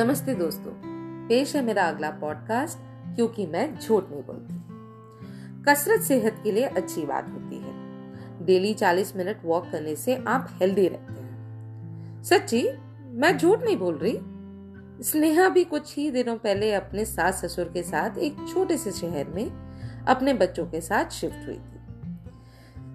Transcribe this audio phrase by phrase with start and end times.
[0.00, 0.72] नमस्ते दोस्तों,
[1.28, 2.78] पेश है मेरा अगला पॉडकास्ट
[3.16, 4.54] क्योंकि मैं झूठ नहीं बोलती।
[5.64, 7.72] कसरत सेहत के लिए अच्छी बात होती है।
[8.46, 12.68] डेली 40 मिनट वॉक करने से आप हेल्दी रहते हैं। सच्ची,
[13.02, 14.18] मैं झूठ नहीं बोल रही?
[15.02, 19.28] स्नेहा भी कुछ ही दिनों पहले अपने सास ससुर के साथ एक छोटे से शहर
[19.28, 19.52] में
[20.08, 21.80] अपने बच्चों के साथ शिफ्ट हुई थी।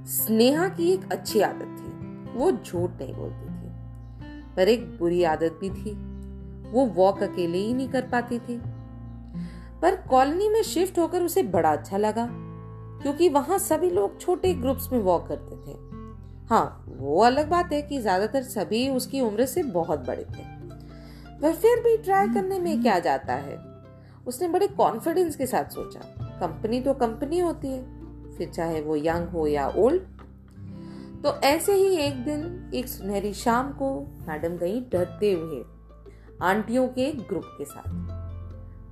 [0.06, 1.92] स्नेहा की एक अच्छी आदत थी,
[2.40, 3.72] वो झूठ नहीं बोलती थी।
[4.56, 6.15] पर एक बुरी आदत भी थी।
[6.76, 8.58] वो वॉक अकेले ही नहीं कर पाती थी।
[9.82, 12.28] पर कॉलोनी में शिफ्ट होकर उसे बड़ा अच्छा लगा,
[13.02, 15.78] क्योंकि वहाँ सभी लोग छोटे ग्रुप्स में वॉक करते थे।
[16.50, 20.44] हाँ वो अलग बात है कि ज़्यादातर सभी उसकी उम्र से बहुत बड़े थे।
[21.42, 23.58] पर फिर भी ट्राई करने में क्या जाता है?
[24.28, 26.00] उसने बड़े कॉन्फिडेंस के साथ सोचा
[26.40, 27.84] कंपनी तो कंपनी होती है,
[28.38, 30.02] फिर चाहे वो यंग हो या ओल्ड
[31.24, 33.90] तो ऐसे ही एक दिन, एक सुनहरी शाम को
[34.28, 35.64] मैडम गई डरते हुए
[36.42, 37.92] आंटियों के एक ग्रुप के साथ।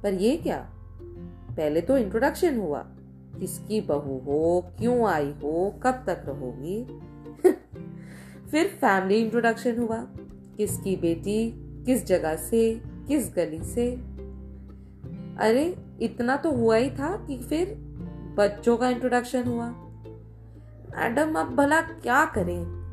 [0.04, 0.70] पर ये क्या?
[1.58, 2.80] पहले तो इंट्रोडक्शन हुआ।
[3.40, 7.02] किसकी बहू हो, क्यों आई हो, कब तक रहोगी?
[8.52, 10.08] फिर फैमिली इंट्रोडक्शन हुआ।
[10.58, 13.92] किसकी बेटी, किस जगह से, किस गली से?
[15.40, 17.76] अरे, इतना तो हुआ ही था कि फिर
[18.38, 19.70] बच्चों का इंट्रोडक्शन हुआ।
[20.98, 22.84] मैडम, अब भला क्या करें?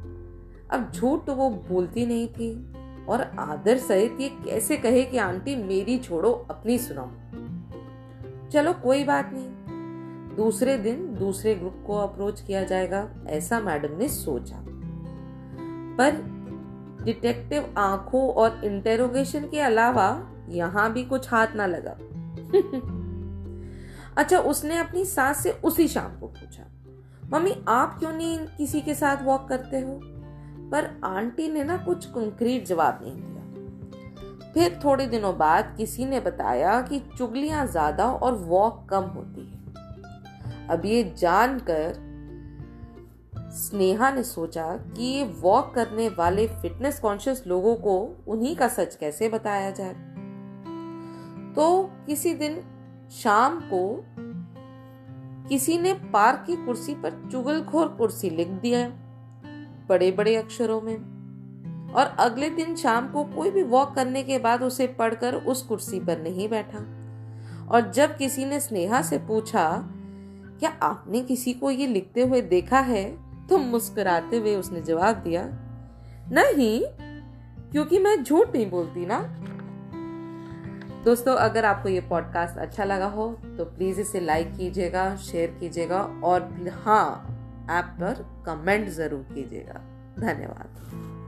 [0.71, 2.80] अब झूठ तो वो बोलती नहीं थी।
[3.11, 7.11] और आदर सहित ये कैसे कहे कि, आंटी, मेरी छोड़ो, अपनी सुनाओ।
[8.51, 9.61] चलो, कोई बात नहीं।
[10.37, 14.65] दूसरे दिन दूसरे ग्रुप को अप्रोच किया जाएगा, ऐसा मैडम ने सोचा।
[15.99, 16.41] पर
[17.03, 21.97] डिटेक्टिव आँखों और इंटेरोगेशन के अलावा यहाँ भी कुछ हाथ ना लगा।
[24.17, 26.63] अच्छा उसने अपनी सास से उसी शाम को पूछा,
[27.33, 30.20] मम्मी, आप क्यों नहीं किसी के साथ वॉक करते हो?
[30.73, 36.21] पर आंटी ने ना कुछ कंक्रीट जवाब नहीं दिया। फिर थोड़े दिनों बाद किसी ने
[36.21, 39.59] बताया कि चुगलियाँ ज़्यादा और वॉक कम होती है।
[40.69, 42.09] अब ये जानकर
[43.53, 48.95] स्नेहा ने सोचा कि ये वॉक करने वाले फिटनेस कॉन्शियस लोगों को उन्हीं का सच
[48.97, 49.95] कैसे बताया जाए।
[51.55, 52.61] तो किसी दिन
[53.13, 53.83] शाम को
[55.49, 58.87] किसी ने पार्क की कुर्सी पर चुगलखोर कुर्सी लिख दिया।
[59.91, 60.97] बड़े बड़े अक्षरों में।
[61.93, 66.01] और अगले दिन शाम को कोई भी वॉक करने के बाद उसे पढ़कर उस कुर्सी
[66.01, 66.79] पर नहीं बैठा।
[67.71, 69.65] और जब किसी ने स्नेहा से पूछा,
[70.61, 73.05] क्या आपने किसी को ये लिखते हुए देखा है?
[73.49, 75.45] तो मुस्कुराते हुए उसने जवाब दिया,
[76.33, 76.83] नहीं,
[77.73, 79.21] क्योंकि मैं झूठ नहीं बोलती ना।
[81.05, 83.27] दोस्तों, अगर आपको ये पॉडकास्ट अच्छा लगा हो
[83.59, 86.49] तो प्लीज़ इसे लाइक कीजिएगा शेयर कीजिएगा और
[86.85, 87.30] हाँ
[87.71, 89.81] ऐप पर कमेंट ज़रूर कीजिएगा।
[90.19, 91.20] धन्यवाद।